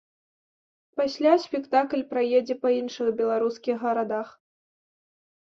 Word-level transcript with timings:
Пасля 1.01 1.33
спектакль 1.43 2.01
праедзе 2.13 2.55
па 2.63 2.69
іншых 2.79 3.07
беларускіх 3.21 3.75
гарадах. 3.89 4.27